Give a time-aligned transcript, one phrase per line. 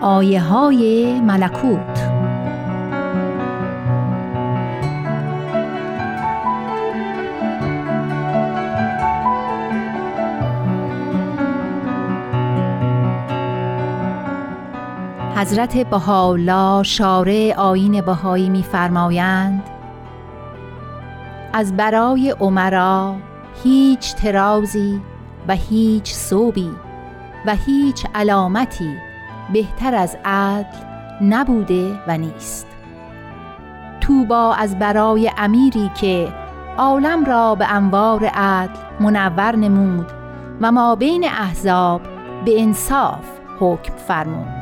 [0.00, 2.08] آیه های ملکوت.
[15.36, 19.62] حضرت بهاءالله شارع آیین بهایی می‌فرمایند
[21.52, 23.16] از برای عمرا
[23.62, 25.00] هیچ ترازی
[25.48, 26.70] و هیچ صوبی
[27.46, 28.96] و هیچ علامتی
[29.52, 30.78] بهتر از عدل
[31.22, 32.66] نبوده و نیست.
[34.00, 36.28] توبا از برای امیری که
[36.78, 40.06] عالم را به انوار عدل منور نمود
[40.60, 42.00] و ما بین احزاب
[42.44, 43.24] به انصاف
[43.60, 44.58] حکم فرمود.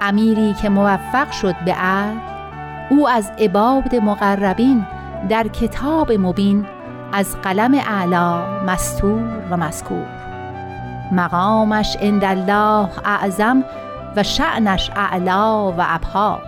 [0.00, 2.18] امیری که موفق شد به عدل
[2.90, 4.86] او از عباد مقربین
[5.28, 6.66] در کتاب مبین
[7.12, 10.06] از قلم اعلا مستور و مذکور.
[11.12, 13.64] مقامش عند الله اعظم
[14.16, 16.40] و شعنش اعلا و ابها.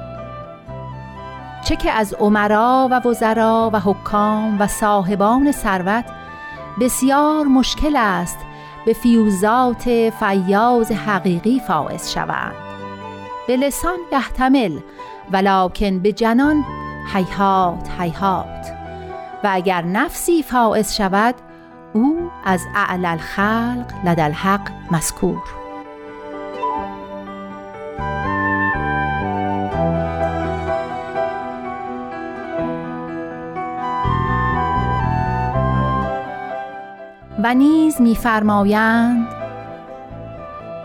[1.65, 6.05] چه که از عمرا و وزرا و حکام و صاحبان ثروت
[6.81, 8.39] بسیار مشکل است
[8.87, 12.55] به فیوزات فیاض حقیقی فائز شوند.
[13.47, 14.79] به لسان یحتمل
[15.33, 16.65] ولکن به جنان
[17.15, 18.58] هیهات هیهات.
[19.45, 21.35] و اگر نفسی فائز شود
[21.93, 25.43] او از اعلی الخلق لدى الحق مذکور.
[37.43, 39.27] و نیز می‌فرمایند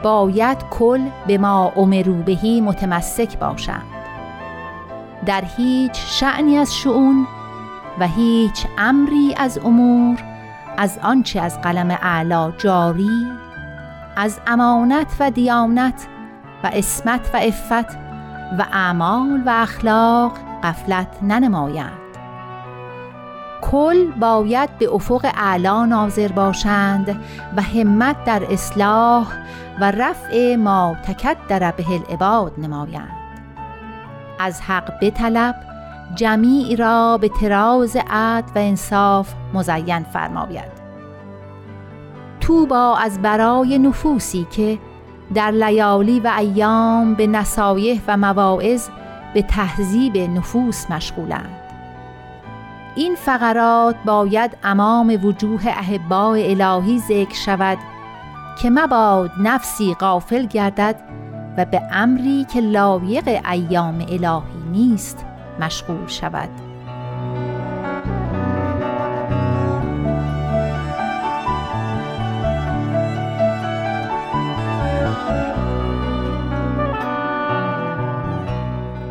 [0.03, 3.83] باید کل به ما امروا به متمسک باشند.
[5.25, 7.27] در هیچ شأنی از شؤون
[7.99, 10.23] و هیچ امری از امور
[10.77, 13.27] از آنچه از قلم اعلا جاری
[14.15, 16.07] از امانت و دیانت
[16.63, 17.95] و اسمت و عفت
[18.59, 21.91] و اعمال و اخلاق غفلت ننمایند
[23.61, 27.19] کل باید به افق اعلا ناظر باشند
[27.57, 29.27] و همت در اصلاح
[29.79, 33.23] و رفع ما تکدر به العباد نمایند.
[34.39, 35.72] از حق بطلب
[36.15, 40.71] جمیع را به طراز عدل و انصاف مزین فرماید.
[42.39, 44.79] طوبی از برای نفوسی که
[45.33, 48.89] در لیالی و ایام به نصایح و مواعظ
[49.33, 51.59] به تهذیب نفوس مشغولند.
[52.95, 57.77] این فقرات باید امام وجوه احباء الهی ذکر شود
[58.61, 60.95] که مباد نفسی غافل گردد
[61.57, 65.25] و به امری که لایق ایام الهی نیست.
[65.59, 66.49] مشغول شود.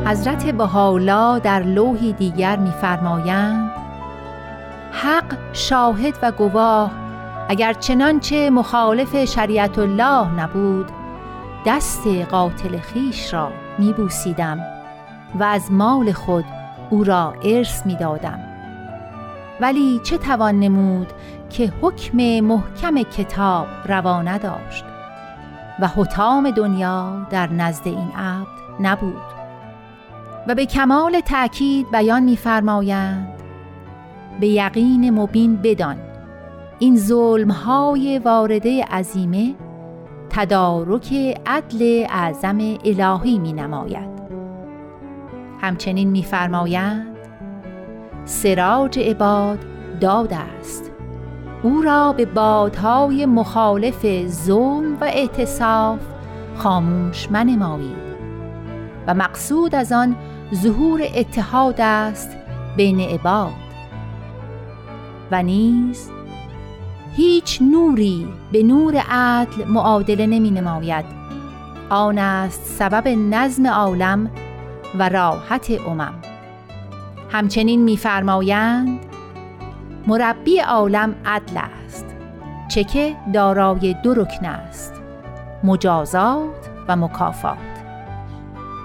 [0.05, 3.71] حضرت بهاءالله در لوحی دیگر می‌فرمایند
[4.91, 6.91] حق شاهد و گواه
[7.49, 10.91] اگر چنانچه مخالف شریعت الله نبود
[11.65, 14.82] دست قاتل خویش را میبوسیدم.
[15.39, 16.45] و از مال خود
[16.89, 18.39] او را ارث می‌دادم.
[19.61, 21.07] ولی چه توان نمود
[21.49, 24.85] که حکم محکم کتاب روا نداشت
[25.79, 28.47] و حتام دنیا در نزد این عبد
[28.79, 29.33] نبود.
[30.47, 33.27] و به کمال تأکید بیان می‌فرمایند
[34.39, 35.97] به یقین مبین بدان
[36.79, 39.55] این ظلمهای وارده عظیمه
[40.29, 41.13] تدارک
[41.45, 44.22] عدل اعظم الهی می نماید
[45.61, 47.17] همچنین می‌فرمایند
[48.25, 49.59] سراج عباد
[50.01, 50.91] داد است.
[51.63, 55.99] او را به بادهای مخالف ظلم و اعتصاف
[56.57, 58.03] خاموش منمایید
[59.07, 60.15] و مقصود از آن
[60.55, 62.29] ظهور اتحاد است
[62.77, 63.53] بین عباد.
[65.31, 66.09] و نیز
[67.15, 71.05] هیچ نوری به نور عدل معادله نمی نماید
[71.89, 74.31] آن است سبب نظم عالم
[74.99, 76.13] و راحت امم.
[77.31, 78.99] همچنین می‌فرمایند
[80.07, 82.05] مربی عالم عدل است
[82.69, 84.93] چه که دارای دو رکن است
[85.63, 87.57] مجازات و مکافات.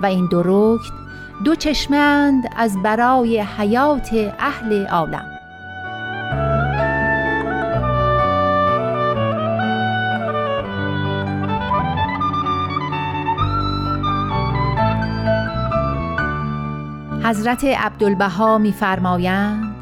[0.02, 0.94] و این دو رکن
[1.44, 5.37] دو چشمند از برای حیات اهل عالم.
[17.28, 19.76] حضرت عبدالبها می‌فرمایند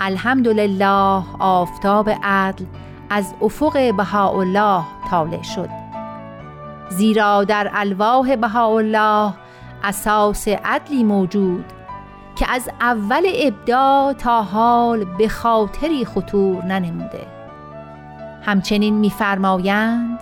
[0.00, 2.64] الحمدلله آفتاب عدل
[3.10, 5.68] از افق بهاءالله طالع شد.
[6.88, 9.32] زیرا در الواح بهاءالله
[9.84, 11.64] اساس عدلی موجود
[12.36, 17.26] که از اول ابدا تا حال به خاطری خطور ننموده.
[18.42, 20.18] همچنین میفرمایند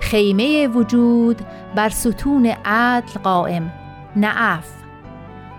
[0.00, 1.40] خیمه وجود
[1.74, 3.72] بر ستون عدل قائم
[4.16, 4.83] نعف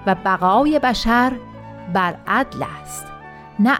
[0.07, 1.31] و بقای بشر
[1.93, 3.05] بر عدل است
[3.59, 3.77] نه